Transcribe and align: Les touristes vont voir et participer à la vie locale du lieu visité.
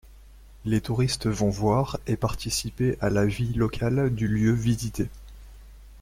Les 0.65 0.81
touristes 0.81 1.27
vont 1.27 1.51
voir 1.51 1.99
et 2.07 2.17
participer 2.17 2.97
à 3.01 3.11
la 3.11 3.23
vie 3.27 3.53
locale 3.53 4.09
du 4.09 4.27
lieu 4.27 4.51
visité. 4.51 5.09